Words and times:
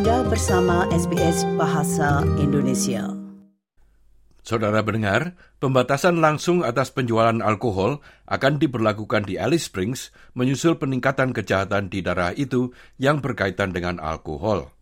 Anda 0.00 0.24
bersama 0.24 0.88
SBS 0.88 1.44
Bahasa 1.60 2.24
Indonesia. 2.40 3.04
Saudara 4.40 4.80
pendengar, 4.80 5.36
pembatasan 5.60 6.24
langsung 6.24 6.64
atas 6.64 6.88
penjualan 6.88 7.36
alkohol 7.44 8.00
akan 8.24 8.56
diberlakukan 8.56 9.28
di 9.28 9.36
Alice 9.36 9.68
Springs 9.68 10.08
menyusul 10.32 10.80
peningkatan 10.80 11.36
kejahatan 11.36 11.92
di 11.92 12.00
daerah 12.00 12.32
itu 12.32 12.72
yang 12.96 13.20
berkaitan 13.20 13.76
dengan 13.76 14.00
alkohol. 14.00 14.72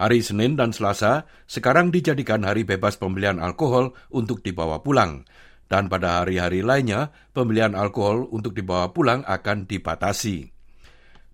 Hari 0.00 0.24
Senin 0.24 0.56
dan 0.56 0.72
Selasa 0.72 1.28
sekarang 1.44 1.92
dijadikan 1.92 2.40
hari 2.40 2.64
bebas 2.64 2.96
pembelian 2.96 3.36
alkohol 3.44 3.92
untuk 4.08 4.40
dibawa 4.40 4.80
pulang, 4.80 5.28
dan 5.68 5.92
pada 5.92 6.24
hari-hari 6.24 6.64
lainnya 6.64 7.12
pembelian 7.36 7.76
alkohol 7.76 8.24
untuk 8.32 8.56
dibawa 8.56 8.88
pulang 8.96 9.20
akan 9.28 9.68
dibatasi. 9.68 10.55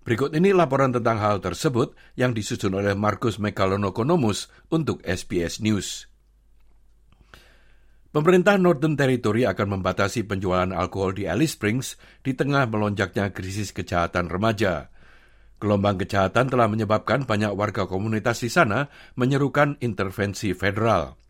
Berikut 0.03 0.35
ini 0.35 0.51
laporan 0.51 0.91
tentang 0.91 1.15
hal 1.23 1.39
tersebut 1.39 1.95
yang 2.19 2.35
disusun 2.35 2.75
oleh 2.75 2.91
Markus 2.91 3.39
Megalonokonomus 3.39 4.51
untuk 4.67 4.99
SBS 4.99 5.63
News. 5.63 6.11
Pemerintah 8.11 8.59
Northern 8.59 8.99
Territory 8.99 9.47
akan 9.47 9.79
membatasi 9.79 10.27
penjualan 10.27 10.69
alkohol 10.75 11.17
di 11.17 11.25
Alice 11.25 11.55
Springs 11.55 11.97
di 12.21 12.35
tengah 12.35 12.67
melonjaknya 12.69 13.31
krisis 13.31 13.71
kejahatan 13.71 14.27
remaja. 14.27 14.91
Gelombang 15.57 15.95
kejahatan 15.95 16.51
telah 16.51 16.67
menyebabkan 16.67 17.23
banyak 17.23 17.55
warga 17.55 17.87
komunitas 17.87 18.43
di 18.43 18.51
sana 18.51 18.91
menyerukan 19.15 19.79
intervensi 19.79 20.51
federal. 20.51 21.22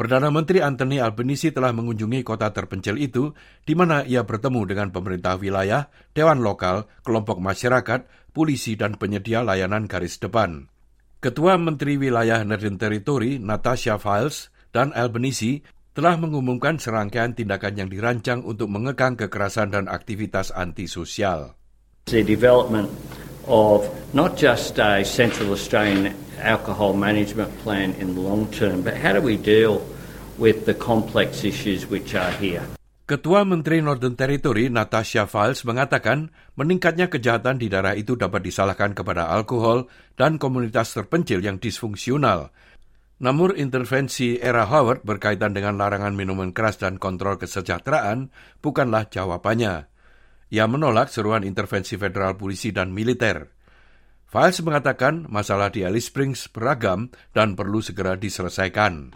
Perdana 0.00 0.32
Menteri 0.32 0.64
Anthony 0.64 0.96
Albanese 0.96 1.52
telah 1.52 1.76
mengunjungi 1.76 2.24
kota 2.24 2.48
terpencil 2.56 2.96
itu, 2.96 3.36
di 3.68 3.76
mana 3.76 4.00
ia 4.00 4.24
bertemu 4.24 4.64
dengan 4.64 4.88
pemerintah 4.88 5.36
wilayah, 5.36 5.92
dewan 6.16 6.40
lokal, 6.40 6.88
kelompok 7.04 7.36
masyarakat, 7.36 8.08
polisi, 8.32 8.80
dan 8.80 8.96
penyedia 8.96 9.44
layanan 9.44 9.84
garis 9.84 10.16
depan. 10.16 10.72
Ketua 11.20 11.60
Menteri 11.60 12.00
Wilayah 12.00 12.40
Northern 12.48 12.80
Territory, 12.80 13.36
Natasha 13.36 14.00
Files, 14.00 14.48
dan 14.72 14.96
Albanese 14.96 15.60
telah 15.92 16.16
mengumumkan 16.16 16.80
serangkaian 16.80 17.36
tindakan 17.36 17.84
yang 17.84 17.92
dirancang 17.92 18.40
untuk 18.40 18.72
mengekang 18.72 19.20
kekerasan 19.20 19.68
dan 19.68 19.84
aktivitas 19.84 20.48
antisosial. 20.48 21.60
The 22.08 22.24
development 22.24 22.88
of 23.44 23.84
not 24.16 24.40
just 24.40 24.80
a 24.80 25.04
Central 25.04 25.52
Australian 25.52 26.16
alcohol 26.40 26.96
management 26.96 27.52
plan 27.60 27.92
in 28.00 28.16
the 28.16 28.22
long 28.24 28.48
term, 28.50 28.82
but 28.82 28.96
how 28.96 29.12
do 29.12 29.20
we 29.20 29.36
deal 29.36 29.84
with 30.40 30.64
the 30.64 30.74
complex 30.74 31.44
issues 31.44 31.86
which 31.86 32.16
are 32.16 32.32
here? 32.40 32.64
Ketua 33.10 33.42
Menteri 33.42 33.82
Northern 33.82 34.14
Territory 34.14 34.70
Natasha 34.70 35.26
Files 35.26 35.66
mengatakan 35.66 36.30
meningkatnya 36.54 37.10
kejahatan 37.10 37.58
di 37.58 37.66
daerah 37.66 37.98
itu 37.98 38.14
dapat 38.14 38.46
disalahkan 38.46 38.94
kepada 38.94 39.26
alkohol 39.26 39.90
dan 40.14 40.38
komunitas 40.38 40.94
terpencil 40.94 41.42
yang 41.42 41.58
disfungsional. 41.58 42.54
Namun 43.20 43.58
intervensi 43.58 44.38
era 44.38 44.64
Howard 44.64 45.02
berkaitan 45.02 45.52
dengan 45.52 45.76
larangan 45.76 46.14
minuman 46.14 46.54
keras 46.54 46.78
dan 46.78 47.02
kontrol 47.02 47.36
kesejahteraan 47.36 48.30
bukanlah 48.62 49.10
jawabannya. 49.10 49.90
Ia 50.54 50.64
menolak 50.70 51.12
seruan 51.12 51.42
intervensi 51.42 51.98
federal 51.98 52.38
polisi 52.38 52.70
dan 52.70 52.94
militer. 52.94 53.59
Files 54.30 54.62
mengatakan 54.62 55.26
masalah 55.26 55.74
di 55.74 55.82
Alice 55.82 56.06
Springs 56.06 56.46
beragam 56.46 57.10
dan 57.34 57.58
perlu 57.58 57.82
segera 57.82 58.14
diselesaikan. 58.14 59.10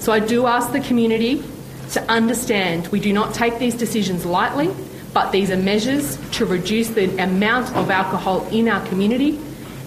So 0.00 0.16
I 0.16 0.24
do 0.24 0.48
ask 0.48 0.72
the 0.72 0.80
community 0.80 1.44
to 1.92 2.00
understand 2.08 2.88
we 2.88 2.96
do 2.96 3.12
not 3.12 3.36
take 3.36 3.60
these 3.60 3.76
decisions 3.76 4.24
lightly, 4.24 4.72
but 5.12 5.36
these 5.36 5.52
are 5.52 5.60
measures 5.60 6.16
to 6.40 6.48
reduce 6.48 6.88
the 6.96 7.12
amount 7.20 7.76
of 7.76 7.92
alcohol 7.92 8.48
in 8.48 8.72
our 8.72 8.80
community. 8.88 9.36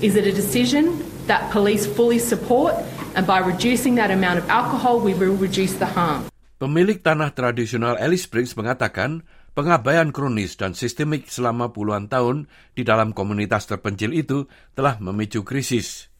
Is 0.05 0.13
it 0.13 0.29
a 0.29 0.33
decision 0.33 1.01
that 1.25 1.49
police 1.49 1.89
fully 1.89 2.21
support? 2.21 2.77
And 3.17 3.25
by 3.25 3.41
reducing 3.41 3.97
that 3.97 4.13
amount 4.13 4.37
of 4.37 4.45
alcohol, 4.45 5.01
we 5.01 5.17
will 5.17 5.33
reduce 5.41 5.73
the 5.81 5.89
harm. 5.89 6.29
Pemilik 6.61 7.01
tanah 7.01 7.33
tradisional 7.33 7.97
Alice 7.97 8.29
Springs 8.29 8.53
mengatakan 8.53 9.25
Pengabaian 9.57 10.13
kronis 10.13 10.53
dan 10.53 10.77
sistemik 10.77 11.33
selama 11.33 11.73
puluhan 11.73 12.05
tahun 12.05 12.45
di 12.77 12.85
dalam 12.85 13.09
komunitas 13.09 13.65
terpencil 13.65 14.13
itu 14.13 14.45
telah 14.77 15.01
memicu 15.01 15.41
krisis. 15.41 16.13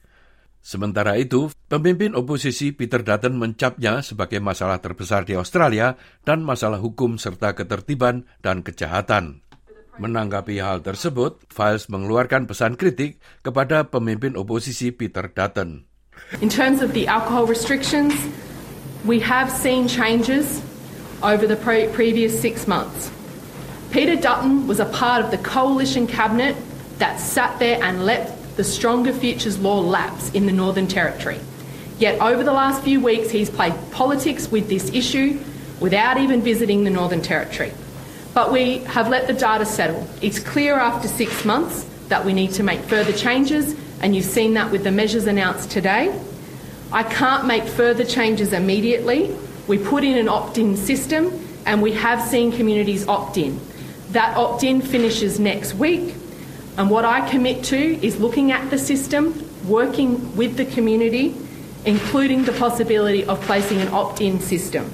Sementara 0.58 1.14
itu, 1.14 1.46
pemimpin 1.70 2.18
oposisi 2.18 2.74
Peter 2.74 3.06
Dutton 3.06 3.38
mencapnya 3.38 4.02
sebagai 4.02 4.42
masalah 4.42 4.82
terbesar 4.82 5.22
di 5.22 5.38
Australia 5.38 5.94
dan 6.26 6.42
masalah 6.42 6.82
hukum 6.82 7.14
serta 7.14 7.54
ketertiban 7.54 8.26
dan 8.42 8.66
kejahatan. 8.66 9.46
Menanggapi 10.02 10.58
hal 10.58 10.82
tersebut, 10.82 11.38
Files 11.46 11.86
mengeluarkan 11.86 12.50
pesan 12.50 12.74
kritik 12.74 13.22
kepada 13.46 13.86
pemimpin 13.86 14.34
oposisi 14.34 14.90
Peter 14.90 15.30
Dutton. 15.30 15.86
In 16.42 16.50
terms 16.50 16.82
of 16.82 16.90
the 16.90 17.06
alcohol 17.06 17.46
restrictions, 17.46 18.10
we 19.06 19.22
have 19.22 19.46
seen 19.46 19.86
changes 19.86 20.58
over 21.22 21.46
the 21.46 21.54
pre 21.62 21.86
previous 21.94 22.34
six 22.34 22.66
months. 22.66 23.14
Peter 23.90 24.16
Dutton 24.16 24.66
was 24.66 24.80
a 24.80 24.84
part 24.84 25.24
of 25.24 25.30
the 25.30 25.38
coalition 25.38 26.06
cabinet 26.06 26.54
that 26.98 27.18
sat 27.18 27.58
there 27.58 27.82
and 27.82 28.04
let 28.04 28.56
the 28.56 28.64
Stronger 28.64 29.14
Futures 29.14 29.58
law 29.58 29.80
lapse 29.80 30.30
in 30.32 30.44
the 30.44 30.52
Northern 30.52 30.86
Territory. 30.86 31.40
Yet 31.98 32.20
over 32.20 32.44
the 32.44 32.52
last 32.52 32.82
few 32.82 33.00
weeks, 33.00 33.30
he's 33.30 33.48
played 33.48 33.72
politics 33.90 34.50
with 34.50 34.68
this 34.68 34.92
issue 34.92 35.40
without 35.80 36.18
even 36.18 36.42
visiting 36.42 36.84
the 36.84 36.90
Northern 36.90 37.22
Territory. 37.22 37.72
But 38.34 38.52
we 38.52 38.78
have 38.80 39.08
let 39.08 39.26
the 39.26 39.32
data 39.32 39.64
settle. 39.64 40.06
It's 40.20 40.38
clear 40.38 40.74
after 40.74 41.08
six 41.08 41.46
months 41.46 41.84
that 42.08 42.26
we 42.26 42.34
need 42.34 42.52
to 42.52 42.62
make 42.62 42.80
further 42.80 43.12
changes, 43.12 43.74
and 44.02 44.14
you've 44.14 44.26
seen 44.26 44.52
that 44.54 44.70
with 44.70 44.84
the 44.84 44.90
measures 44.90 45.26
announced 45.26 45.70
today. 45.70 46.14
I 46.92 47.04
can't 47.04 47.46
make 47.46 47.64
further 47.64 48.04
changes 48.04 48.52
immediately. 48.52 49.34
We 49.66 49.78
put 49.78 50.04
in 50.04 50.18
an 50.18 50.28
opt 50.28 50.58
in 50.58 50.76
system, 50.76 51.32
and 51.64 51.80
we 51.80 51.92
have 51.92 52.20
seen 52.20 52.52
communities 52.52 53.08
opt 53.08 53.38
in. 53.38 53.58
That 54.16 54.36
opt 54.40 54.64
in 54.64 54.80
finishes 54.80 55.36
next 55.36 55.76
week. 55.76 56.16
And 56.80 56.88
what 56.88 57.04
I 57.04 57.28
commit 57.28 57.60
to 57.68 57.76
is 58.00 58.16
looking 58.16 58.52
at 58.52 58.70
the 58.72 58.78
system, 58.78 59.36
working 59.68 60.16
with 60.32 60.56
the 60.56 60.64
community, 60.64 61.36
including 61.84 62.48
the 62.48 62.56
possibility 62.56 63.26
of 63.26 63.36
placing 63.44 63.84
an 63.84 63.92
opt 63.92 64.24
in 64.24 64.40
system. 64.40 64.88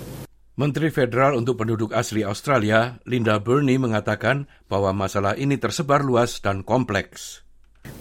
Menteri 0.55 0.91
Federal 0.91 1.35
untuk 1.39 1.63
Penduduk 1.63 1.91
Asli 1.95 2.23
Australia, 2.23 3.03
Linda 3.07 3.43
Burney 3.43 3.75
mengatakan 3.75 4.47
bahwa 4.71 4.95
masalah 4.95 5.35
ini 5.35 5.59
tersebar 5.59 6.03
luas 6.07 6.39
dan 6.39 6.63
kompleks. 6.63 7.43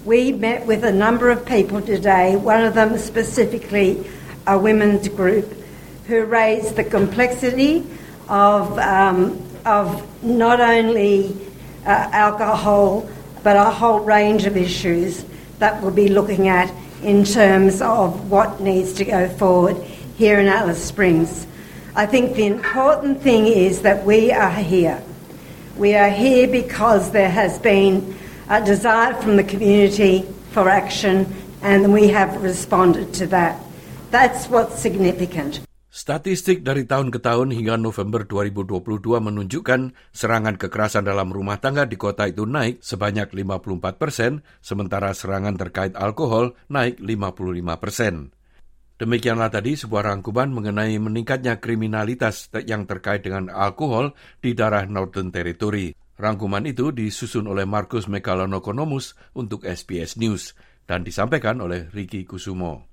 We 0.05 0.33
met 0.33 0.65
with 0.65 0.85
a 0.85 0.93
number 0.93 1.33
of 1.33 1.45
people 1.45 1.81
today, 1.81 2.37
one 2.37 2.61
of 2.61 2.77
them 2.77 2.97
specifically 2.97 4.05
a 4.45 4.57
women's 4.57 5.09
group, 5.09 5.49
who 6.05 6.23
raised 6.25 6.77
the 6.77 6.85
complexity 6.85 7.83
of 8.33 8.79
um, 8.79 9.39
of 9.63 10.23
not 10.23 10.59
only 10.59 11.37
uh, 11.85 12.09
alcohol, 12.11 13.07
but 13.43 13.55
a 13.55 13.69
whole 13.69 13.99
range 13.99 14.45
of 14.45 14.57
issues 14.57 15.23
that 15.59 15.79
we'll 15.81 15.91
be 15.91 16.07
looking 16.07 16.47
at 16.47 16.73
in 17.03 17.23
terms 17.23 17.79
of 17.79 18.31
what 18.31 18.59
needs 18.59 18.93
to 18.93 19.05
go 19.05 19.29
forward 19.29 19.77
here 20.17 20.39
in 20.39 20.47
Alice 20.47 20.83
Springs. 20.83 21.45
I 21.95 22.07
think 22.07 22.35
the 22.35 22.47
important 22.47 23.21
thing 23.21 23.45
is 23.45 23.83
that 23.83 24.03
we 24.03 24.31
are 24.31 24.49
here. 24.49 25.03
We 25.77 25.93
are 25.93 26.09
here 26.09 26.47
because 26.47 27.11
there 27.11 27.29
has 27.29 27.59
been 27.59 28.15
a 28.49 28.65
desire 28.65 29.13
from 29.13 29.35
the 29.35 29.43
community 29.43 30.23
for 30.51 30.69
action 30.69 31.31
and 31.61 31.93
we 31.93 32.07
have 32.07 32.41
responded 32.41 33.13
to 33.15 33.27
that. 33.27 33.61
That's 34.09 34.47
what's 34.47 34.79
significant. 34.79 35.61
Statistik 35.93 36.65
dari 36.65 36.89
tahun 36.89 37.13
ke 37.13 37.21
tahun 37.21 37.53
hingga 37.53 37.77
November 37.77 38.25
2022 38.25 38.81
menunjukkan 39.13 39.93
serangan 40.09 40.57
kekerasan 40.57 41.05
dalam 41.05 41.29
rumah 41.29 41.61
tangga 41.61 41.85
di 41.85 42.01
kota 42.01 42.25
itu 42.25 42.49
naik 42.49 42.81
sebanyak 42.81 43.29
54 43.29 44.01
persen, 44.01 44.41
sementara 44.57 45.13
serangan 45.13 45.53
terkait 45.53 45.93
alkohol 45.93 46.57
naik 46.65 46.97
55 46.97 47.77
persen. 47.77 48.33
Demikianlah 48.97 49.53
tadi 49.53 49.77
sebuah 49.77 50.09
rangkuman 50.09 50.49
mengenai 50.49 50.97
meningkatnya 50.97 51.61
kriminalitas 51.61 52.49
yang 52.65 52.89
terkait 52.89 53.21
dengan 53.21 53.53
alkohol 53.53 54.17
di 54.41 54.57
daerah 54.57 54.89
Northern 54.89 55.29
Territory. 55.29 55.93
Rangkuman 56.17 56.65
itu 56.65 56.89
disusun 56.89 57.45
oleh 57.45 57.69
Markus 57.69 58.09
Megalonokonomus 58.09 59.13
untuk 59.37 59.61
SBS 59.61 60.17
News 60.17 60.57
dan 60.89 61.05
disampaikan 61.05 61.61
oleh 61.61 61.85
Ricky 61.93 62.25
Kusumo. 62.25 62.92